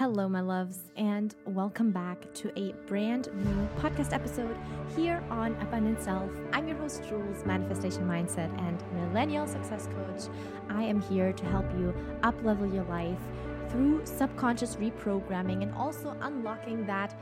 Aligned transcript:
Hello, 0.00 0.30
my 0.30 0.40
loves, 0.40 0.78
and 0.96 1.34
welcome 1.44 1.90
back 1.90 2.32
to 2.32 2.50
a 2.58 2.72
brand 2.86 3.28
new 3.34 3.68
podcast 3.82 4.14
episode 4.14 4.56
here 4.96 5.22
on 5.28 5.54
Abundant 5.56 6.00
Self. 6.00 6.30
I'm 6.54 6.66
your 6.66 6.78
host, 6.78 7.02
Jules, 7.06 7.44
Manifestation 7.44 8.08
Mindset 8.08 8.48
and 8.66 8.82
Millennial 8.94 9.46
Success 9.46 9.88
Coach. 9.88 10.34
I 10.70 10.84
am 10.84 11.02
here 11.02 11.34
to 11.34 11.44
help 11.44 11.70
you 11.72 11.92
uplevel 12.22 12.72
your 12.72 12.84
life 12.84 13.18
through 13.68 14.00
subconscious 14.06 14.76
reprogramming 14.76 15.62
and 15.62 15.74
also 15.74 16.16
unlocking 16.22 16.86
that 16.86 17.14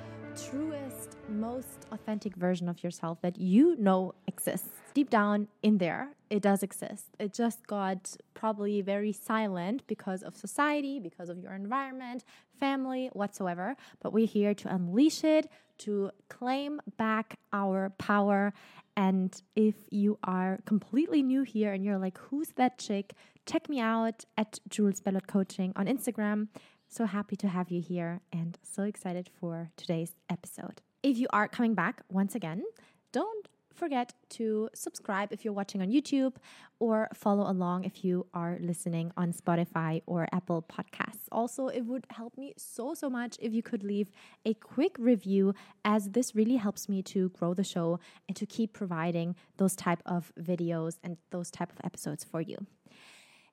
truest, 0.43 1.17
most 1.29 1.87
authentic 1.91 2.37
version 2.37 2.69
of 2.69 2.83
yourself 2.83 3.21
that 3.23 3.39
you 3.39 3.77
know 3.77 4.15
exists. 4.27 4.69
Deep 4.95 5.11
down 5.11 5.49
in 5.63 5.79
there, 5.79 6.09
it 6.31 6.43
does 6.43 6.63
exist. 6.63 7.07
It 7.19 7.33
just 7.33 7.67
got 7.67 8.17
probably 8.35 8.81
very 8.81 9.13
silent 9.13 9.83
because 9.87 10.23
of 10.23 10.37
society, 10.37 11.01
because 11.01 11.29
of 11.29 11.39
your 11.39 11.53
environment, 11.53 12.25
family, 12.59 13.11
whatsoever. 13.13 13.77
But 14.01 14.13
we're 14.13 14.27
here 14.27 14.55
to 14.55 14.75
unleash 14.75 15.25
it, 15.25 15.51
to 15.79 16.11
claim 16.29 16.81
back 16.97 17.39
our 17.53 17.91
power. 17.99 18.53
And 18.97 19.41
if 19.55 19.77
you 19.91 20.19
are 20.25 20.59
completely 20.67 21.23
new 21.23 21.43
here 21.43 21.73
and 21.73 21.85
you're 21.85 21.99
like, 21.99 22.19
who's 22.19 22.49
that 22.57 22.79
chick? 22.79 23.15
Check 23.47 23.69
me 23.69 23.81
out 23.81 24.25
at 24.37 24.59
Jules 24.69 25.01
Belloth 25.01 25.27
Coaching 25.27 25.73
on 25.77 25.87
Instagram 25.87 26.49
so 26.89 27.05
happy 27.05 27.37
to 27.37 27.49
have 27.49 27.71
you 27.71 27.81
here 27.81 28.21
and 28.33 28.59
so 28.63 28.83
excited 28.83 29.31
for 29.39 29.71
today's 29.77 30.15
episode. 30.31 30.81
If 31.03 31.19
you 31.19 31.27
are 31.31 31.47
coming 31.47 31.75
back 31.75 32.03
once 32.11 32.35
again, 32.35 32.65
don't 33.13 33.49
forget 33.79 34.13
to 34.29 34.69
subscribe 34.75 35.33
if 35.33 35.45
you're 35.45 35.55
watching 35.55 35.81
on 35.81 35.89
YouTube 35.89 36.35
or 36.81 37.09
follow 37.15 37.49
along 37.49 37.85
if 37.85 38.05
you 38.05 38.27
are 38.35 38.59
listening 38.61 39.13
on 39.17 39.33
Spotify 39.33 40.03
or 40.07 40.27
Apple 40.33 40.63
Podcasts. 40.63 41.29
Also, 41.31 41.69
it 41.69 41.83
would 41.83 42.07
help 42.11 42.37
me 42.37 42.55
so 42.57 42.95
so 42.95 43.09
much 43.09 43.37
if 43.41 43.53
you 43.53 43.63
could 43.63 43.85
leave 43.85 44.11
a 44.45 44.55
quick 44.55 44.97
review 44.99 45.55
as 45.85 46.11
this 46.11 46.35
really 46.35 46.57
helps 46.57 46.89
me 46.89 47.03
to 47.03 47.29
grow 47.31 47.55
the 47.55 47.65
show 47.65 48.01
and 48.27 48.37
to 48.37 48.47
keep 48.47 48.73
providing 48.73 49.37
those 49.59 49.77
type 49.77 50.03
of 50.05 50.33
videos 50.41 50.99
and 51.05 51.17
those 51.31 51.51
type 51.51 51.71
of 51.71 51.79
episodes 51.85 52.25
for 52.25 52.41
you. 52.41 52.67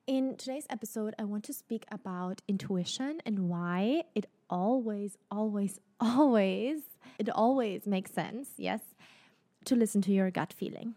In 0.07 0.35
today's 0.35 0.67
episode, 0.69 1.15
I 1.17 1.23
want 1.23 1.43
to 1.45 1.53
speak 1.53 1.87
about 1.91 2.43
intuition 2.47 3.21
and 3.25 3.49
why 3.49 4.03
it 4.13 4.27
always, 4.51 5.17
always, 5.31 5.79
always, 5.99 6.81
it 7.17 7.27
always 7.27 7.87
makes 7.87 8.11
sense, 8.11 8.49
yes, 8.55 8.81
to 9.65 9.75
listen 9.75 10.03
to 10.03 10.11
your 10.11 10.29
gut 10.29 10.53
feeling. 10.53 10.93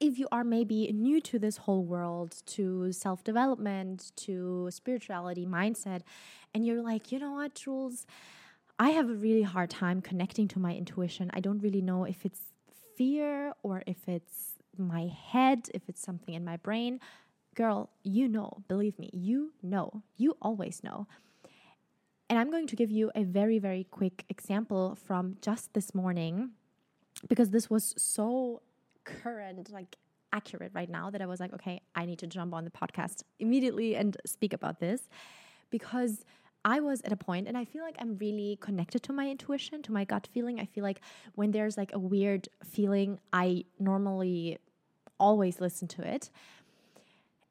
If 0.00 0.18
you 0.18 0.28
are 0.32 0.44
maybe 0.44 0.90
new 0.94 1.20
to 1.20 1.38
this 1.38 1.58
whole 1.58 1.84
world, 1.84 2.36
to 2.46 2.90
self 2.90 3.22
development, 3.22 4.12
to 4.16 4.70
spirituality, 4.70 5.44
mindset, 5.44 6.00
and 6.54 6.64
you're 6.64 6.82
like, 6.82 7.12
you 7.12 7.18
know 7.18 7.32
what, 7.32 7.54
Jules, 7.54 8.06
I 8.78 8.90
have 8.90 9.10
a 9.10 9.14
really 9.14 9.42
hard 9.42 9.68
time 9.68 10.00
connecting 10.00 10.48
to 10.48 10.58
my 10.58 10.74
intuition. 10.74 11.30
I 11.34 11.40
don't 11.40 11.58
really 11.58 11.82
know 11.82 12.04
if 12.04 12.24
it's 12.24 12.40
fear 12.96 13.52
or 13.62 13.82
if 13.86 14.08
it's 14.08 14.54
my 14.78 15.06
head, 15.06 15.68
if 15.74 15.82
it's 15.86 16.00
something 16.00 16.34
in 16.34 16.46
my 16.46 16.56
brain 16.56 16.98
girl, 17.56 17.90
you 18.04 18.28
know, 18.28 18.62
believe 18.68 18.98
me, 18.98 19.10
you 19.12 19.52
know, 19.62 20.02
you 20.16 20.36
always 20.40 20.84
know. 20.84 21.08
And 22.30 22.38
I'm 22.38 22.50
going 22.50 22.66
to 22.68 22.76
give 22.76 22.90
you 22.90 23.10
a 23.14 23.24
very, 23.24 23.58
very 23.58 23.84
quick 23.84 24.24
example 24.28 24.96
from 25.06 25.36
just 25.40 25.72
this 25.74 25.94
morning 25.94 26.50
because 27.28 27.50
this 27.50 27.68
was 27.70 27.94
so 27.96 28.62
current, 29.04 29.70
like 29.70 29.96
accurate 30.32 30.72
right 30.74 30.90
now 30.90 31.10
that 31.10 31.22
I 31.22 31.26
was 31.26 31.40
like, 31.40 31.54
okay, 31.54 31.80
I 31.94 32.04
need 32.04 32.18
to 32.20 32.26
jump 32.26 32.52
on 32.52 32.64
the 32.64 32.70
podcast 32.70 33.22
immediately 33.38 33.96
and 33.96 34.16
speak 34.26 34.52
about 34.52 34.80
this 34.80 35.08
because 35.70 36.24
I 36.64 36.80
was 36.80 37.00
at 37.02 37.12
a 37.12 37.16
point 37.16 37.46
and 37.46 37.56
I 37.56 37.64
feel 37.64 37.82
like 37.82 37.94
I'm 38.00 38.18
really 38.18 38.58
connected 38.60 39.02
to 39.04 39.12
my 39.12 39.30
intuition, 39.30 39.82
to 39.82 39.92
my 39.92 40.04
gut 40.04 40.28
feeling. 40.32 40.58
I 40.58 40.66
feel 40.66 40.82
like 40.82 41.00
when 41.36 41.52
there's 41.52 41.76
like 41.76 41.92
a 41.94 41.98
weird 41.98 42.48
feeling, 42.64 43.20
I 43.32 43.64
normally 43.78 44.58
always 45.18 45.60
listen 45.60 45.86
to 45.88 46.02
it. 46.02 46.30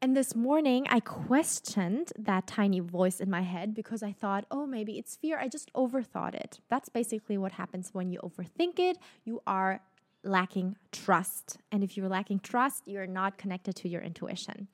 And 0.02 0.16
this 0.16 0.36
morning, 0.36 0.86
I 0.90 1.00
questioned 1.00 2.12
that 2.18 2.48
tiny 2.48 2.80
voice 2.80 3.20
in 3.20 3.30
my 3.30 3.42
head 3.42 3.74
because 3.74 4.04
I 4.04 4.12
thought, 4.12 4.46
oh, 4.52 4.68
maybe 4.68 5.00
it's 5.00 5.16
fear. 5.16 5.40
I 5.40 5.48
just 5.48 5.72
overthought 5.74 6.36
it. 6.36 6.60
That's 6.70 6.90
basically 6.90 7.38
what 7.38 7.54
happens 7.54 7.90
when 7.94 8.12
you 8.12 8.20
overthink 8.20 8.78
it. 8.78 8.98
You 9.24 9.42
are 9.48 9.82
lacking 10.24 10.76
trust. 10.92 11.58
And 11.72 11.84
if 11.84 11.96
you're 11.96 12.10
lacking 12.10 12.42
trust, 12.42 12.84
you're 12.86 13.08
not 13.08 13.38
connected 13.38 13.76
to 13.78 13.90
your 13.90 14.02
intuition. 14.02 14.68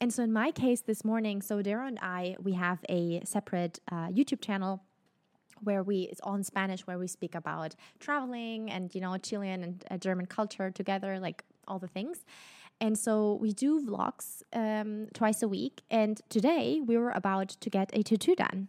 And 0.00 0.12
so, 0.12 0.22
in 0.22 0.32
my 0.32 0.52
case 0.52 0.80
this 0.82 1.04
morning, 1.04 1.42
so 1.42 1.60
Daryl 1.60 1.88
and 1.88 1.98
I, 2.00 2.36
we 2.40 2.52
have 2.52 2.78
a 2.88 3.20
separate 3.24 3.80
uh, 3.90 4.08
YouTube 4.08 4.40
channel 4.40 4.82
where 5.62 5.82
we 5.82 6.02
it's 6.02 6.20
all 6.20 6.36
in 6.36 6.44
Spanish 6.44 6.86
where 6.86 6.98
we 6.98 7.08
speak 7.08 7.34
about 7.34 7.74
traveling 7.98 8.70
and 8.70 8.94
you 8.94 9.00
know 9.00 9.16
Chilean 9.18 9.64
and 9.64 9.84
uh, 9.90 9.96
German 9.96 10.26
culture 10.26 10.70
together 10.70 11.18
like 11.18 11.42
all 11.66 11.80
the 11.80 11.88
things 11.88 12.24
and 12.80 12.96
so 12.96 13.38
we 13.40 13.52
do 13.52 13.80
vlogs 13.84 14.42
um, 14.52 15.08
twice 15.12 15.42
a 15.42 15.48
week. 15.48 15.82
And 15.90 16.20
today 16.28 16.80
we 16.84 16.96
were 16.96 17.10
about 17.10 17.48
to 17.48 17.70
get 17.70 17.90
a 17.92 18.02
tattoo 18.02 18.36
done. 18.36 18.68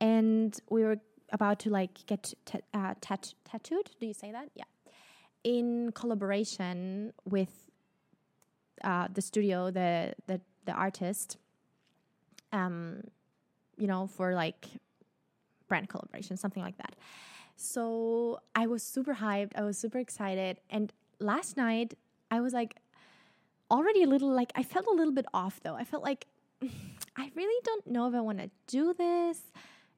And 0.00 0.58
we 0.70 0.82
were 0.82 0.98
about 1.30 1.58
to 1.60 1.70
like 1.70 2.06
get 2.06 2.32
uh, 2.72 2.94
tat- 3.00 3.34
tattooed. 3.44 3.90
Do 4.00 4.06
you 4.06 4.14
say 4.14 4.32
that? 4.32 4.50
Yeah. 4.54 4.64
In 5.44 5.92
collaboration 5.92 7.12
with 7.24 7.70
uh, 8.82 9.08
the 9.12 9.20
studio, 9.20 9.70
the, 9.70 10.14
the, 10.26 10.40
the 10.64 10.72
artist, 10.72 11.36
um, 12.52 13.02
you 13.76 13.86
know, 13.86 14.06
for 14.06 14.34
like 14.34 14.66
brand 15.68 15.88
collaboration, 15.88 16.36
something 16.36 16.62
like 16.62 16.78
that. 16.78 16.96
So 17.56 18.40
I 18.54 18.66
was 18.66 18.82
super 18.82 19.14
hyped. 19.14 19.52
I 19.56 19.62
was 19.62 19.76
super 19.76 19.98
excited. 19.98 20.58
And 20.70 20.92
last 21.20 21.56
night 21.56 21.94
I 22.30 22.40
was 22.40 22.54
like, 22.54 22.76
already 23.72 24.02
a 24.02 24.06
little 24.06 24.32
like 24.32 24.52
I 24.54 24.62
felt 24.62 24.86
a 24.86 24.94
little 24.94 25.14
bit 25.14 25.26
off 25.32 25.60
though. 25.64 25.74
I 25.74 25.84
felt 25.84 26.04
like 26.04 26.26
I 27.16 27.30
really 27.34 27.60
don't 27.64 27.86
know 27.86 28.06
if 28.06 28.14
I 28.14 28.20
want 28.20 28.38
to 28.38 28.50
do 28.66 28.94
this. 28.94 29.40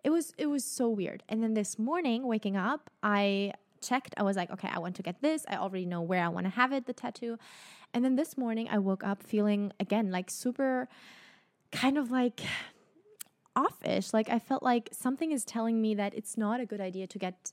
It 0.05 0.11
was 0.11 0.33
it 0.39 0.47
was 0.47 0.65
so 0.65 0.89
weird. 0.89 1.23
And 1.29 1.43
then 1.43 1.55
this 1.55 1.79
morning 1.79 2.27
waking 2.27 2.57
up, 2.57 2.89
I 3.03 3.53
checked. 3.83 4.15
I 4.17 4.23
was 4.23 4.37
like, 4.37 4.51
okay, 4.51 4.69
I 4.73 4.79
want 4.79 4.97
to 4.97 5.03
get 5.03 5.21
this. 5.21 5.45
I 5.49 5.57
already 5.57 5.85
know 5.85 6.01
where 6.01 6.25
I 6.25 6.29
want 6.29 6.47
to 6.47 6.51
have 6.51 6.73
it, 6.73 6.87
the 6.87 6.93
tattoo. 6.93 7.37
And 7.93 8.05
then 8.05 8.17
this 8.17 8.39
morning 8.39 8.69
I 8.71 8.79
woke 8.79 9.05
up 9.05 9.23
feeling 9.23 9.73
again 9.79 10.11
like 10.11 10.31
super 10.31 10.89
kind 11.73 11.99
of 11.99 12.11
like 12.11 12.41
offish. 13.56 14.12
Like 14.12 14.29
I 14.31 14.39
felt 14.39 14.62
like 14.62 14.89
something 14.93 15.33
is 15.33 15.45
telling 15.45 15.83
me 15.83 15.95
that 15.97 16.15
it's 16.15 16.37
not 16.39 16.61
a 16.61 16.67
good 16.67 16.81
idea 16.81 17.06
to 17.06 17.19
get 17.19 17.53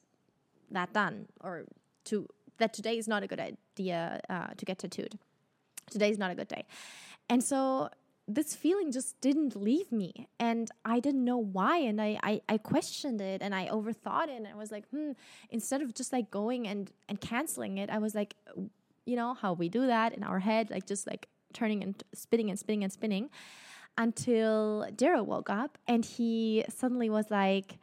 that 0.69 0.93
done 0.93 1.27
or 1.41 1.65
to 2.05 2.27
that 2.57 2.73
today 2.73 2.97
is 2.97 3.07
not 3.07 3.23
a 3.23 3.27
good 3.27 3.39
idea 3.39 4.21
uh, 4.29 4.47
to 4.55 4.65
get 4.65 4.79
tattooed 4.79 5.19
today's 5.89 6.17
not 6.17 6.31
a 6.31 6.35
good 6.35 6.47
day. 6.47 6.65
And 7.29 7.43
so 7.43 7.89
this 8.27 8.55
feeling 8.55 8.91
just 8.91 9.19
didn't 9.19 9.55
leave 9.55 9.91
me 9.91 10.27
and 10.39 10.69
i 10.85 10.99
didn't 10.99 11.23
know 11.23 11.37
why 11.37 11.77
and 11.77 12.01
I, 12.01 12.19
I, 12.23 12.41
I 12.47 12.57
questioned 12.57 13.19
it 13.21 13.41
and 13.41 13.53
i 13.53 13.67
overthought 13.67 14.25
it 14.25 14.37
and 14.37 14.47
i 14.47 14.55
was 14.55 14.71
like 14.71 14.87
hmm 14.89 15.11
instead 15.49 15.81
of 15.81 15.93
just 15.93 16.13
like 16.13 16.31
going 16.31 16.67
and 16.67 16.91
and 17.09 17.19
canceling 17.19 17.77
it 17.77 17.89
i 17.89 17.97
was 17.97 18.15
like 18.15 18.35
you 19.05 19.15
know 19.15 19.33
how 19.33 19.53
we 19.53 19.69
do 19.69 19.87
that 19.87 20.13
in 20.13 20.23
our 20.23 20.39
head 20.39 20.69
like 20.69 20.85
just 20.85 21.07
like 21.07 21.27
turning 21.53 21.83
and 21.83 22.03
spinning 22.13 22.49
and 22.49 22.59
spinning 22.59 22.83
and 22.83 22.93
spinning 22.93 23.29
until 23.97 24.87
daryl 24.95 25.25
woke 25.25 25.49
up 25.49 25.77
and 25.87 26.05
he 26.05 26.63
suddenly 26.69 27.09
was 27.09 27.25
like 27.29 27.77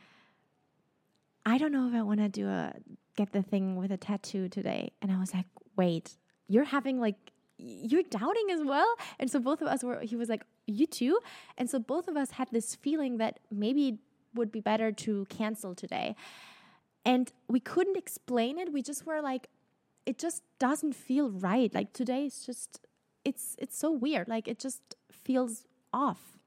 i 1.45 1.59
don't 1.59 1.73
know 1.73 1.89
if 1.89 1.95
i 1.95 2.03
want 2.03 2.21
to 2.21 2.29
do 2.29 2.49
a 2.49 2.73
get 3.17 3.33
the 3.33 3.43
thing 3.43 3.77
with 3.77 3.91
a 3.91 3.97
tattoo 3.97 4.49
today 4.49 4.93
and 5.03 5.13
i 5.13 5.19
was 5.19 5.35
like 5.35 5.47
wait 5.77 6.17
you're 6.47 6.65
having 6.65 6.99
like 6.99 7.33
you're 7.59 8.05
doubting 8.05 8.51
as 8.51 8.61
well. 8.65 8.95
And 9.19 9.31
so 9.31 9.41
both 9.41 9.61
of 9.61 9.69
us 9.69 9.83
were, 9.83 10.01
he 10.01 10.17
was 10.17 10.29
like, 10.29 10.43
you 10.67 10.87
too. 10.87 11.19
And 11.57 11.69
so 11.69 11.79
both 11.79 12.09
of 12.09 12.17
us 12.17 12.33
had 12.33 12.49
this 12.53 12.75
feeling 12.75 13.19
that 13.19 13.41
maybe 13.51 13.89
it 13.89 13.95
would 14.35 14.53
be 14.53 14.61
better 14.61 14.93
to 14.93 15.27
cancel 15.29 15.75
today. 15.75 16.15
And 17.05 17.33
we 17.49 17.61
couldn't 17.61 17.97
explain 17.97 18.59
it. 18.59 18.73
We 18.73 18.83
just 18.83 19.07
were 19.07 19.21
like, 19.21 19.49
it 20.07 20.19
just 20.19 20.43
doesn't 20.59 20.95
feel 20.95 21.31
right. 21.31 21.75
Like 21.75 21.93
today 21.93 22.25
is 22.25 22.45
just, 22.45 22.81
it's, 23.25 23.57
it's 23.59 23.77
so 23.77 23.91
weird. 23.91 24.29
Like 24.29 24.47
it 24.49 24.59
just 24.59 24.97
feels 25.11 25.65
off. 25.93 26.39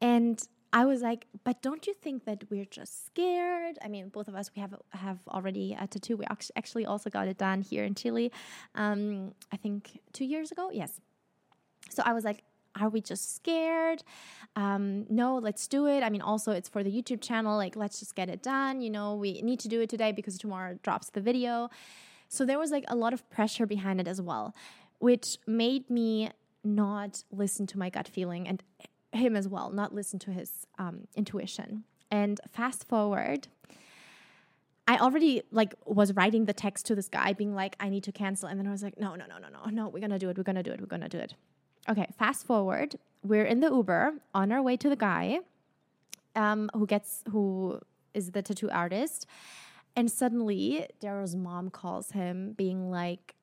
And 0.00 0.42
I 0.72 0.86
was 0.86 1.02
like, 1.02 1.26
but 1.44 1.60
don't 1.60 1.86
you 1.86 1.92
think 1.92 2.24
that 2.24 2.44
we're 2.50 2.64
just 2.64 3.06
scared? 3.06 3.78
I 3.84 3.88
mean, 3.88 4.08
both 4.08 4.26
of 4.26 4.34
us 4.34 4.50
we 4.56 4.60
have 4.62 4.74
have 4.90 5.18
already 5.28 5.76
a 5.78 5.86
tattoo. 5.86 6.16
We 6.16 6.24
actually 6.56 6.86
also 6.86 7.10
got 7.10 7.28
it 7.28 7.36
done 7.36 7.60
here 7.60 7.84
in 7.84 7.94
Chile. 7.94 8.32
Um, 8.74 9.34
I 9.52 9.56
think 9.56 10.00
two 10.12 10.24
years 10.24 10.50
ago. 10.50 10.70
Yes. 10.72 11.00
So 11.90 12.02
I 12.06 12.14
was 12.14 12.24
like, 12.24 12.42
are 12.80 12.88
we 12.88 13.02
just 13.02 13.36
scared? 13.36 14.02
Um, 14.56 15.04
no, 15.10 15.36
let's 15.36 15.68
do 15.68 15.86
it. 15.86 16.02
I 16.02 16.08
mean, 16.08 16.22
also 16.22 16.52
it's 16.52 16.70
for 16.70 16.82
the 16.82 16.90
YouTube 16.90 17.20
channel. 17.20 17.56
Like, 17.56 17.76
let's 17.76 18.00
just 18.00 18.14
get 18.14 18.30
it 18.30 18.42
done. 18.42 18.80
You 18.80 18.88
know, 18.88 19.14
we 19.14 19.42
need 19.42 19.60
to 19.60 19.68
do 19.68 19.82
it 19.82 19.90
today 19.90 20.10
because 20.10 20.38
tomorrow 20.38 20.78
drops 20.82 21.10
the 21.10 21.20
video. 21.20 21.68
So 22.28 22.46
there 22.46 22.58
was 22.58 22.70
like 22.70 22.84
a 22.88 22.96
lot 22.96 23.12
of 23.12 23.28
pressure 23.28 23.66
behind 23.66 24.00
it 24.00 24.08
as 24.08 24.22
well, 24.22 24.54
which 25.00 25.36
made 25.46 25.90
me 25.90 26.30
not 26.64 27.24
listen 27.30 27.66
to 27.66 27.78
my 27.78 27.90
gut 27.90 28.08
feeling 28.08 28.48
and 28.48 28.62
him 29.12 29.36
as 29.36 29.48
well, 29.48 29.70
not 29.70 29.94
listen 29.94 30.18
to 30.20 30.30
his 30.30 30.66
um, 30.78 31.06
intuition. 31.14 31.84
And 32.10 32.40
fast 32.50 32.88
forward, 32.88 33.48
I 34.88 34.98
already 34.98 35.42
like 35.50 35.74
was 35.86 36.12
writing 36.14 36.44
the 36.46 36.52
text 36.52 36.86
to 36.86 36.94
this 36.94 37.08
guy 37.08 37.32
being 37.32 37.54
like, 37.54 37.76
I 37.80 37.88
need 37.88 38.04
to 38.04 38.12
cancel. 38.12 38.48
And 38.48 38.58
then 38.58 38.66
I 38.66 38.70
was 38.70 38.82
like, 38.82 38.98
no, 38.98 39.14
no, 39.14 39.24
no, 39.26 39.38
no, 39.38 39.48
no, 39.48 39.70
no, 39.70 39.88
we're 39.88 40.00
gonna 40.00 40.18
do 40.18 40.28
it, 40.28 40.36
we're 40.36 40.42
gonna 40.42 40.62
do 40.62 40.72
it, 40.72 40.80
we're 40.80 40.86
gonna 40.86 41.08
do 41.08 41.18
it. 41.18 41.34
Okay, 41.88 42.06
fast 42.18 42.46
forward, 42.46 42.96
we're 43.22 43.44
in 43.44 43.60
the 43.60 43.68
Uber 43.68 44.14
on 44.34 44.52
our 44.52 44.62
way 44.62 44.76
to 44.76 44.88
the 44.88 44.96
guy 44.96 45.40
um, 46.36 46.70
who 46.74 46.86
gets 46.86 47.22
who 47.30 47.80
is 48.14 48.32
the 48.32 48.42
tattoo 48.42 48.70
artist. 48.70 49.26
And 49.94 50.10
suddenly 50.10 50.86
Daryl's 51.00 51.36
mom 51.36 51.70
calls 51.70 52.12
him 52.12 52.54
being 52.56 52.90
like, 52.90 53.34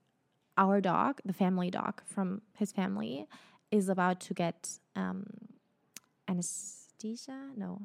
Our 0.58 0.82
dog, 0.82 1.22
the 1.24 1.34
family 1.34 1.70
dog 1.70 2.02
from 2.06 2.42
his 2.58 2.72
family, 2.72 3.28
is 3.72 3.88
about 3.88 4.20
to 4.22 4.34
get 4.34 4.80
um, 4.96 5.26
anesthesia. 6.30 7.40
No, 7.56 7.82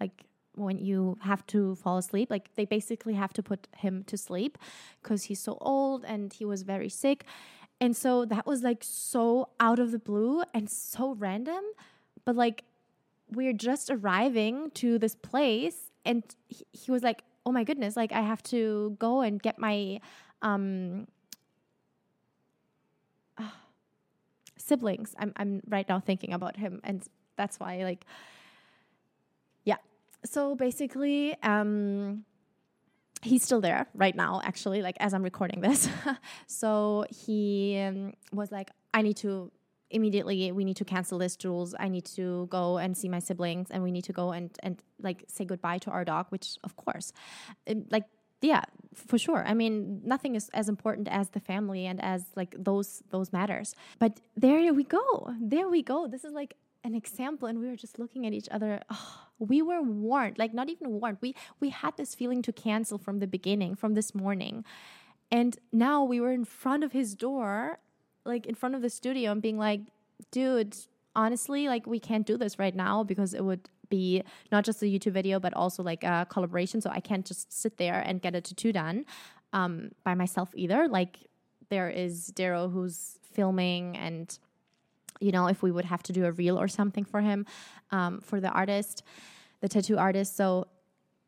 like 0.00 0.24
when 0.54 0.78
you 0.78 1.16
have 1.22 1.46
to 1.46 1.74
fall 1.76 1.96
asleep 1.96 2.30
like 2.30 2.54
they 2.56 2.66
basically 2.66 3.14
have 3.14 3.32
to 3.32 3.42
put 3.42 3.68
him 3.78 4.04
to 4.04 4.18
sleep 4.18 4.58
because 5.02 5.24
he's 5.24 5.40
so 5.40 5.56
old 5.60 6.04
and 6.04 6.32
he 6.32 6.44
was 6.44 6.62
very 6.62 6.88
sick. 6.88 7.24
And 7.80 7.96
so 7.96 8.24
that 8.26 8.46
was 8.46 8.62
like 8.62 8.82
so 8.82 9.48
out 9.58 9.78
of 9.78 9.90
the 9.90 9.98
blue 9.98 10.42
and 10.54 10.70
so 10.70 11.14
random. 11.14 11.64
But 12.24 12.36
like 12.36 12.64
we're 13.30 13.52
just 13.52 13.90
arriving 13.90 14.70
to 14.74 14.98
this 14.98 15.14
place 15.14 15.90
and 16.04 16.22
he, 16.48 16.64
he 16.72 16.90
was 16.90 17.02
like 17.02 17.22
oh 17.46 17.52
my 17.52 17.64
goodness 17.64 17.96
like 17.96 18.12
i 18.12 18.20
have 18.20 18.42
to 18.42 18.94
go 18.98 19.20
and 19.22 19.42
get 19.42 19.58
my 19.58 19.98
um 20.42 21.06
uh, 23.38 23.48
siblings. 24.58 25.14
I'm, 25.18 25.32
I'm 25.36 25.62
right 25.68 25.88
now 25.88 26.00
thinking 26.00 26.32
about 26.32 26.56
him 26.56 26.80
and 26.84 27.06
that's 27.36 27.58
why 27.58 27.82
like 27.84 28.04
yeah. 29.64 29.76
so 30.24 30.54
basically, 30.54 31.36
um, 31.42 32.24
he's 33.22 33.42
still 33.42 33.60
there 33.60 33.86
right 33.94 34.14
now, 34.14 34.40
actually, 34.44 34.82
like 34.82 34.96
as 35.00 35.14
I'm 35.14 35.22
recording 35.22 35.60
this. 35.60 35.88
so 36.46 37.06
he 37.08 37.78
um, 37.80 38.12
was 38.32 38.50
like, 38.50 38.70
I 38.92 39.02
need 39.02 39.16
to 39.18 39.50
immediately 39.92 40.50
we 40.52 40.64
need 40.64 40.76
to 40.76 40.84
cancel 40.84 41.18
this 41.18 41.36
jules. 41.36 41.74
I 41.78 41.88
need 41.88 42.06
to 42.16 42.46
go 42.50 42.78
and 42.78 42.96
see 42.96 43.08
my 43.08 43.18
siblings 43.18 43.70
and 43.70 43.82
we 43.82 43.90
need 43.90 44.04
to 44.04 44.12
go 44.12 44.32
and 44.32 44.50
and 44.62 44.80
like 45.00 45.24
say 45.28 45.44
goodbye 45.44 45.78
to 45.78 45.90
our 45.90 46.02
dog 46.02 46.26
which 46.30 46.56
of 46.64 46.76
course 46.76 47.12
um, 47.68 47.84
like 47.90 48.04
yeah 48.40 48.62
for 48.94 49.18
sure. 49.18 49.44
I 49.46 49.54
mean 49.54 50.00
nothing 50.02 50.34
is 50.34 50.48
as 50.54 50.68
important 50.68 51.08
as 51.08 51.28
the 51.30 51.40
family 51.40 51.86
and 51.86 52.02
as 52.02 52.24
like 52.34 52.54
those 52.58 53.02
those 53.10 53.32
matters. 53.32 53.74
But 53.98 54.20
there 54.34 54.72
we 54.72 54.84
go. 54.84 55.34
There 55.40 55.68
we 55.68 55.82
go. 55.82 56.08
This 56.08 56.24
is 56.24 56.32
like 56.32 56.56
an 56.84 56.94
example 56.94 57.48
and 57.48 57.60
we 57.60 57.68
were 57.68 57.76
just 57.76 57.98
looking 57.98 58.26
at 58.26 58.32
each 58.32 58.48
other 58.50 58.80
oh, 58.90 59.20
we 59.38 59.62
were 59.62 59.82
warned 59.82 60.38
like 60.38 60.52
not 60.52 60.68
even 60.68 61.00
warned 61.00 61.18
we 61.20 61.34
we 61.60 61.70
had 61.70 61.96
this 61.96 62.14
feeling 62.14 62.42
to 62.42 62.52
cancel 62.52 62.98
from 62.98 63.18
the 63.18 63.26
beginning 63.26 63.74
from 63.74 63.94
this 63.94 64.14
morning. 64.14 64.64
And 65.30 65.58
now 65.72 66.04
we 66.04 66.20
were 66.20 66.32
in 66.32 66.44
front 66.44 66.84
of 66.84 66.92
his 66.92 67.14
door 67.14 67.78
like 68.24 68.46
in 68.46 68.54
front 68.54 68.74
of 68.74 68.82
the 68.82 68.90
studio 68.90 69.32
and 69.32 69.42
being 69.42 69.58
like 69.58 69.80
dude 70.30 70.76
honestly 71.16 71.68
like 71.68 71.86
we 71.86 71.98
can't 71.98 72.26
do 72.26 72.36
this 72.36 72.58
right 72.58 72.74
now 72.74 73.02
because 73.02 73.34
it 73.34 73.44
would 73.44 73.68
be 73.88 74.22
not 74.50 74.64
just 74.64 74.82
a 74.82 74.86
youtube 74.86 75.12
video 75.12 75.38
but 75.38 75.52
also 75.52 75.82
like 75.82 76.04
a 76.04 76.26
collaboration 76.30 76.80
so 76.80 76.88
i 76.90 77.00
can't 77.00 77.26
just 77.26 77.52
sit 77.52 77.76
there 77.76 78.00
and 78.06 78.22
get 78.22 78.34
a 78.34 78.40
tattoo 78.40 78.72
done 78.72 79.04
um, 79.52 79.90
by 80.04 80.14
myself 80.14 80.50
either. 80.54 80.88
Like 80.88 81.18
there 81.68 81.90
is 81.90 82.28
darrow 82.28 82.68
who's 82.68 83.18
filming 83.32 83.96
and 83.96 84.38
you 85.22 85.32
know, 85.32 85.46
if 85.46 85.62
we 85.62 85.70
would 85.70 85.84
have 85.84 86.02
to 86.04 86.12
do 86.12 86.24
a 86.24 86.32
reel 86.32 86.58
or 86.58 86.68
something 86.68 87.04
for 87.04 87.20
him, 87.20 87.46
um, 87.90 88.20
for 88.20 88.40
the 88.40 88.50
artist, 88.50 89.02
the 89.60 89.68
tattoo 89.68 89.96
artist. 89.96 90.36
So 90.36 90.66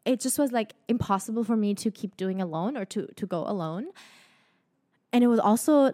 it 0.04 0.20
just 0.20 0.38
was 0.38 0.52
like 0.52 0.74
impossible 0.88 1.44
for 1.44 1.56
me 1.56 1.74
to 1.76 1.90
keep 1.90 2.16
doing 2.16 2.40
alone 2.40 2.76
or 2.76 2.84
to 2.86 3.06
to 3.06 3.26
go 3.26 3.46
alone. 3.46 3.86
And 5.12 5.22
it 5.22 5.28
was 5.28 5.38
also 5.38 5.92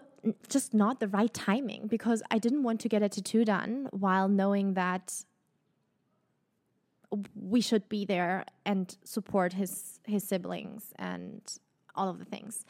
just 0.49 0.73
not 0.73 0.99
the 0.99 1.07
right 1.07 1.31
timing 1.31 1.87
because 1.87 2.23
I 2.31 2.39
didn't 2.39 2.63
want 2.63 2.81
to 2.81 2.89
get 2.89 3.03
a 3.03 3.09
tattoo 3.09 3.45
done 3.45 3.87
while 3.91 4.27
knowing 4.27 4.73
that 4.73 5.23
we 7.35 7.61
should 7.61 7.87
be 7.87 8.05
there 8.05 8.45
and 8.65 8.97
support 9.03 9.53
his 9.53 9.99
his 10.05 10.23
siblings 10.23 10.91
and 10.97 11.41
all 11.93 12.09
of 12.09 12.17
the 12.17 12.25
things. 12.25 12.65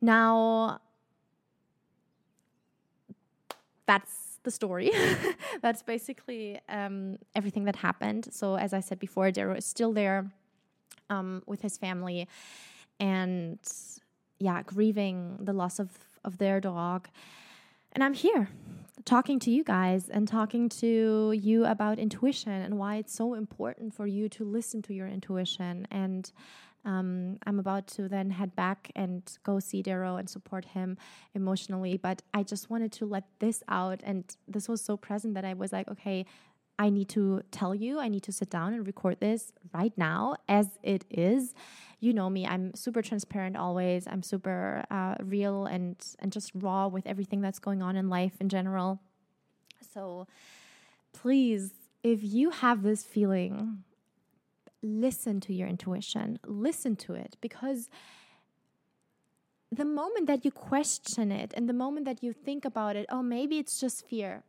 Now 0.00 0.80
that's 3.86 4.31
the 4.42 4.50
story. 4.50 4.90
That's 5.62 5.82
basically 5.82 6.60
um, 6.68 7.18
everything 7.34 7.64
that 7.64 7.76
happened. 7.76 8.28
So, 8.32 8.56
as 8.56 8.72
I 8.72 8.80
said 8.80 8.98
before, 8.98 9.30
Darrow 9.30 9.54
is 9.54 9.64
still 9.64 9.92
there 9.92 10.30
um, 11.10 11.42
with 11.46 11.62
his 11.62 11.78
family 11.78 12.28
and, 13.00 13.58
yeah, 14.38 14.62
grieving 14.62 15.38
the 15.40 15.52
loss 15.52 15.78
of, 15.78 15.90
of 16.24 16.38
their 16.38 16.60
dog. 16.60 17.08
And 17.92 18.02
I'm 18.02 18.14
here 18.14 18.48
talking 19.04 19.38
to 19.40 19.50
you 19.50 19.64
guys 19.64 20.08
and 20.08 20.28
talking 20.28 20.68
to 20.68 21.32
you 21.32 21.64
about 21.64 21.98
intuition 21.98 22.52
and 22.52 22.78
why 22.78 22.96
it's 22.96 23.14
so 23.14 23.34
important 23.34 23.94
for 23.94 24.06
you 24.06 24.28
to 24.30 24.44
listen 24.44 24.80
to 24.82 24.94
your 24.94 25.08
intuition 25.08 25.86
and 25.90 26.30
um, 26.84 27.38
I'm 27.46 27.58
about 27.58 27.86
to 27.88 28.08
then 28.08 28.30
head 28.30 28.56
back 28.56 28.90
and 28.96 29.22
go 29.44 29.60
see 29.60 29.82
Darrow 29.82 30.16
and 30.16 30.28
support 30.28 30.64
him 30.64 30.98
emotionally. 31.34 31.96
But 31.96 32.22
I 32.34 32.42
just 32.42 32.70
wanted 32.70 32.92
to 32.92 33.06
let 33.06 33.24
this 33.38 33.62
out. 33.68 34.00
And 34.04 34.24
this 34.48 34.68
was 34.68 34.80
so 34.82 34.96
present 34.96 35.34
that 35.34 35.44
I 35.44 35.54
was 35.54 35.72
like, 35.72 35.88
okay, 35.88 36.26
I 36.78 36.90
need 36.90 37.08
to 37.10 37.42
tell 37.50 37.74
you, 37.74 38.00
I 38.00 38.08
need 38.08 38.22
to 38.24 38.32
sit 38.32 38.50
down 38.50 38.72
and 38.72 38.86
record 38.86 39.20
this 39.20 39.52
right 39.72 39.92
now 39.96 40.36
as 40.48 40.78
it 40.82 41.04
is. 41.10 41.54
You 42.00 42.12
know 42.12 42.28
me, 42.28 42.46
I'm 42.46 42.74
super 42.74 43.02
transparent 43.02 43.56
always. 43.56 44.08
I'm 44.08 44.22
super 44.22 44.84
uh, 44.90 45.14
real 45.22 45.66
and, 45.66 45.96
and 46.18 46.32
just 46.32 46.50
raw 46.54 46.88
with 46.88 47.06
everything 47.06 47.40
that's 47.40 47.60
going 47.60 47.82
on 47.82 47.94
in 47.94 48.08
life 48.08 48.32
in 48.40 48.48
general. 48.48 49.00
So 49.94 50.26
please, 51.12 51.70
if 52.02 52.20
you 52.22 52.50
have 52.50 52.82
this 52.82 53.04
feeling 53.04 53.84
listen 54.82 55.40
to 55.40 55.54
your 55.54 55.68
intuition, 55.68 56.38
listen 56.46 56.96
to 56.96 57.14
it 57.14 57.36
because 57.40 57.88
the 59.70 59.84
moment 59.84 60.26
that 60.26 60.44
you 60.44 60.50
question 60.50 61.32
it 61.32 61.52
and 61.56 61.68
the 61.68 61.72
moment 61.72 62.04
that 62.04 62.22
you 62.22 62.32
think 62.32 62.64
about 62.64 62.96
it, 62.96 63.06
oh, 63.10 63.22
maybe 63.22 63.58
it's 63.58 63.80
just 63.80 64.06
fear, 64.06 64.42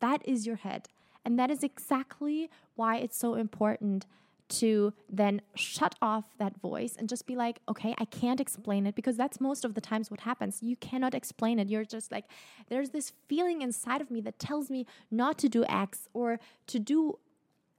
that 0.00 0.26
is 0.26 0.46
your 0.46 0.56
head. 0.56 0.88
And 1.24 1.38
that 1.38 1.50
is 1.50 1.62
exactly 1.62 2.50
why 2.74 2.96
it's 2.96 3.16
so 3.16 3.34
important 3.34 4.06
to 4.48 4.92
then 5.08 5.40
shut 5.54 5.94
off 6.02 6.24
that 6.38 6.60
voice 6.60 6.94
and 6.98 7.08
just 7.08 7.26
be 7.26 7.34
like, 7.34 7.60
okay, 7.68 7.94
I 7.98 8.04
can't 8.04 8.40
explain 8.40 8.86
it 8.86 8.94
because 8.94 9.16
that's 9.16 9.40
most 9.40 9.64
of 9.64 9.74
the 9.74 9.80
times 9.80 10.10
what 10.10 10.20
happens. 10.20 10.62
You 10.62 10.76
cannot 10.76 11.14
explain 11.14 11.58
it. 11.58 11.68
You're 11.68 11.84
just 11.84 12.12
like, 12.12 12.26
there's 12.68 12.90
this 12.90 13.12
feeling 13.28 13.62
inside 13.62 14.00
of 14.00 14.10
me 14.10 14.20
that 14.22 14.38
tells 14.38 14.68
me 14.68 14.86
not 15.10 15.38
to 15.38 15.48
do 15.48 15.64
X 15.68 16.08
or 16.12 16.38
to 16.66 16.78
do 16.78 17.18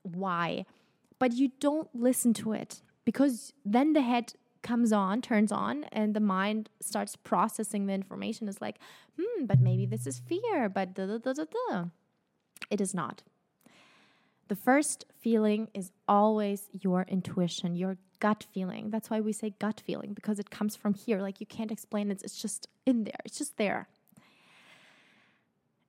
Y 0.03 0.65
but 1.24 1.32
you 1.32 1.51
don't 1.62 1.88
listen 1.96 2.34
to 2.34 2.51
it 2.51 2.82
because 3.06 3.53
then 3.63 3.94
the 3.94 4.01
head 4.01 4.34
comes 4.62 4.92
on, 4.92 5.22
turns 5.22 5.53
on, 5.53 5.86
and 5.86 6.13
the 6.13 6.20
mind 6.20 6.70
starts 6.82 7.15
processing 7.15 7.86
the 7.86 7.94
information. 7.94 8.50
It's 8.50 8.60
like, 8.60 8.77
hmm, 9.18 9.46
but 9.46 9.62
maybe 9.62 9.86
this 9.86 10.06
is 10.06 10.20
fear, 10.20 10.68
but 10.68 10.94
da 10.94 11.06
da 11.06 11.20
da 11.20 11.32
da 11.32 11.46
da. 11.46 11.86
It 12.70 12.82
is 12.82 12.94
not. 12.94 13.24
The 14.50 14.58
first 14.58 15.06
feeling 15.18 15.70
is 15.74 15.94
always 16.10 16.68
your 16.82 17.03
intuition, 17.08 17.77
your 17.77 17.96
gut 18.20 18.46
feeling. 18.53 18.89
That's 18.89 19.10
why 19.10 19.22
we 19.22 19.32
say 19.32 19.53
gut 19.60 19.82
feeling 19.86 20.13
because 20.13 20.39
it 20.39 20.50
comes 20.50 20.75
from 20.75 20.94
here. 20.94 21.22
Like 21.22 21.39
you 21.39 21.46
can't 21.46 21.72
explain 21.72 22.12
it, 22.12 22.22
it's 22.22 22.42
just 22.42 22.68
in 22.86 23.06
there, 23.06 23.22
it's 23.24 23.38
just 23.38 23.56
there. 23.56 23.88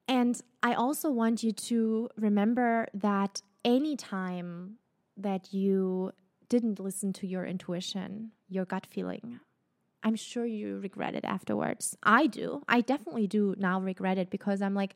And 0.07 0.41
I 0.63 0.75
also 0.75 1.11
want 1.11 1.43
you 1.43 1.51
to 1.51 2.09
remember 2.17 2.87
that 2.95 3.43
anytime 3.65 4.79
that 5.17 5.53
you 5.53 6.13
didn't 6.49 6.81
listen 6.81 7.13
to 7.15 7.27
your 7.27 7.45
intuition, 7.45 8.33
your 8.49 8.65
gut 8.65 8.87
feeling. 8.91 9.41
I'm 10.03 10.17
sure 10.17 10.45
you 10.45 10.79
regret 10.81 11.15
it 11.15 11.25
afterwards. 11.25 11.97
I 12.03 12.27
do. 12.27 12.63
I 12.69 12.83
definitely 12.83 13.27
do 13.27 13.55
now 13.59 13.81
regret 13.81 14.19
it 14.19 14.29
because 14.29 14.61
I'm 14.61 14.75
like, 14.75 14.95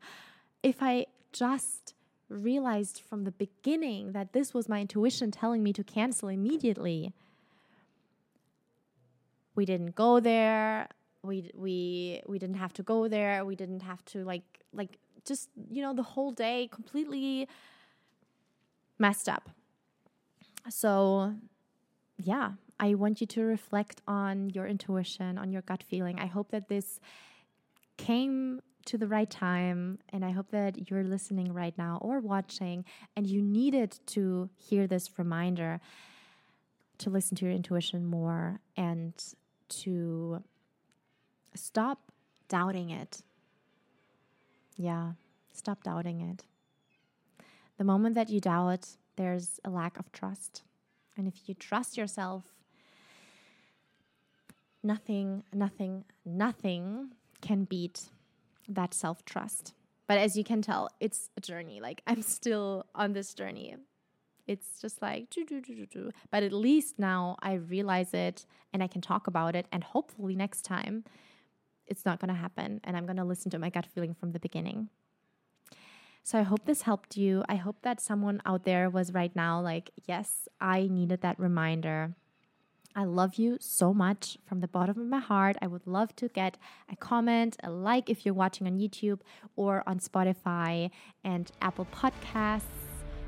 if 0.61 0.77
I 0.81 1.07
just 1.33 1.95
realized 2.29 3.01
from 3.09 3.23
the 3.23 3.31
beginning 3.31 4.11
that 4.11 4.33
this 4.33 4.53
was 4.53 4.69
my 4.69 4.81
intuition 4.81 5.31
telling 5.31 5.63
me 5.63 5.73
to 5.73 5.83
cancel 5.83 6.29
immediately, 6.29 7.11
we 9.55 9.65
didn't 9.65 9.95
go 9.95 10.19
there. 10.19 10.87
We 11.23 11.51
we 11.55 12.21
we 12.27 12.39
didn't 12.39 12.57
have 12.57 12.73
to 12.73 12.83
go 12.83 13.07
there. 13.07 13.43
We 13.43 13.55
didn't 13.55 13.81
have 13.81 14.05
to 14.05 14.23
like 14.23 14.43
like 14.71 14.99
just 15.25 15.49
you 15.69 15.81
know 15.81 15.93
the 15.93 16.03
whole 16.03 16.31
day 16.31 16.69
completely 16.71 17.47
messed 18.99 19.27
up. 19.27 19.49
So, 20.67 21.35
yeah, 22.17 22.51
I 22.79 22.95
want 22.95 23.21
you 23.21 23.27
to 23.27 23.43
reflect 23.43 24.01
on 24.07 24.49
your 24.49 24.67
intuition, 24.67 25.37
on 25.37 25.51
your 25.51 25.61
gut 25.61 25.83
feeling. 25.83 26.19
I 26.19 26.25
hope 26.25 26.51
that 26.51 26.69
this 26.69 26.99
came 27.97 28.61
to 28.85 28.97
the 28.97 29.07
right 29.07 29.29
time. 29.29 29.99
And 30.11 30.25
I 30.25 30.31
hope 30.31 30.51
that 30.51 30.89
you're 30.89 31.03
listening 31.03 31.53
right 31.53 31.77
now 31.77 31.99
or 32.01 32.19
watching 32.19 32.85
and 33.15 33.27
you 33.27 33.41
needed 33.41 33.99
to 34.07 34.49
hear 34.55 34.87
this 34.87 35.17
reminder 35.17 35.79
to 36.99 37.09
listen 37.09 37.37
to 37.37 37.45
your 37.45 37.53
intuition 37.53 38.05
more 38.05 38.59
and 38.75 39.13
to 39.69 40.43
stop 41.55 42.11
doubting 42.47 42.89
it. 42.89 43.21
Yeah, 44.75 45.11
stop 45.53 45.83
doubting 45.83 46.21
it. 46.21 46.43
The 47.77 47.83
moment 47.83 48.15
that 48.15 48.29
you 48.29 48.41
doubt, 48.41 48.87
there's 49.19 49.59
a 49.65 49.69
lack 49.69 49.99
of 49.99 50.09
trust. 50.13 50.63
And 51.17 51.27
if 51.27 51.49
you 51.49 51.53
trust 51.53 51.97
yourself, 51.97 52.45
nothing, 54.81 55.43
nothing, 55.53 56.05
nothing 56.25 57.11
can 57.41 57.65
beat 57.65 58.11
that 58.69 58.93
self 58.93 59.25
trust. 59.25 59.73
But 60.07 60.19
as 60.19 60.37
you 60.37 60.45
can 60.45 60.61
tell, 60.61 60.87
it's 61.01 61.29
a 61.35 61.41
journey. 61.41 61.81
Like 61.81 62.01
I'm 62.07 62.21
still 62.21 62.85
on 62.95 63.11
this 63.11 63.33
journey. 63.33 63.75
It's 64.47 64.79
just 64.81 65.01
like, 65.01 65.27
but 66.31 66.41
at 66.41 66.53
least 66.53 66.97
now 66.97 67.35
I 67.41 67.55
realize 67.55 68.13
it 68.13 68.45
and 68.73 68.81
I 68.81 68.87
can 68.87 69.01
talk 69.01 69.27
about 69.27 69.53
it. 69.53 69.67
And 69.71 69.83
hopefully, 69.83 70.33
next 70.33 70.63
time, 70.63 71.03
it's 71.85 72.05
not 72.05 72.19
going 72.19 72.33
to 72.33 72.39
happen. 72.39 72.79
And 72.85 72.95
I'm 72.95 73.05
going 73.05 73.17
to 73.17 73.25
listen 73.25 73.51
to 73.51 73.59
my 73.59 73.69
gut 73.69 73.85
feeling 73.85 74.15
from 74.15 74.31
the 74.31 74.39
beginning. 74.39 74.89
So 76.29 76.37
I 76.37 76.43
hope 76.43 76.65
this 76.65 76.83
helped 76.83 77.17
you. 77.17 77.43
I 77.49 77.55
hope 77.55 77.77
that 77.81 77.99
someone 77.99 78.39
out 78.45 78.63
there 78.63 78.87
was 78.87 79.15
right 79.15 79.35
now 79.35 79.59
like, 79.59 79.89
yes, 80.05 80.47
I 80.61 80.87
needed 80.87 81.21
that 81.21 81.39
reminder. 81.39 82.13
I 82.95 83.05
love 83.05 83.39
you 83.39 83.57
so 83.59 83.95
much 83.95 84.37
from 84.45 84.59
the 84.59 84.67
bottom 84.67 84.99
of 84.99 85.07
my 85.07 85.17
heart. 85.17 85.57
I 85.59 85.65
would 85.65 85.87
love 85.87 86.15
to 86.17 86.27
get 86.27 86.55
a 86.87 86.95
comment, 86.95 87.57
a 87.63 87.71
like 87.71 88.11
if 88.11 88.27
you're 88.27 88.35
watching 88.35 88.67
on 88.67 88.77
YouTube 88.77 89.21
or 89.55 89.81
on 89.87 89.97
Spotify 89.99 90.91
and 91.23 91.51
Apple 91.63 91.87
Podcasts. 91.91 92.61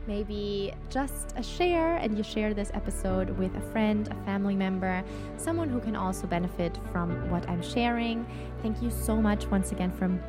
Maybe 0.05 0.71
just 0.89 1.33
a 1.35 1.43
share, 1.43 1.95
and 1.97 2.17
you 2.17 2.23
share 2.23 2.53
this 2.53 2.71
episode 2.73 3.31
with 3.31 3.55
a 3.55 3.61
friend, 3.71 4.07
a 4.07 4.25
family 4.25 4.55
member, 4.55 5.03
someone 5.37 5.69
who 5.69 5.79
can 5.79 5.95
also 5.95 6.27
benefit 6.27 6.77
from 6.91 7.29
what 7.31 7.47
I'm 7.49 7.63
sharing. 7.63 8.25
Thank 8.61 8.81
you 8.81 8.91
so 8.91 9.15
much 9.15 9.47
once 9.47 9.71
again 9.71 9.91
from 9.91 10.19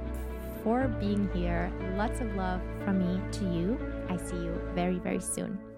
for 0.63 0.89
being 1.01 1.29
here. 1.35 1.73
Lots 1.97 2.21
of 2.21 2.35
love 2.35 2.61
from 2.85 2.99
me 2.99 3.21
to 3.33 3.45
you. 3.45 3.79
I 4.09 4.17
see 4.17 4.37
you 4.37 4.61
very, 4.75 4.99
very 4.99 5.21
soon. 5.21 5.72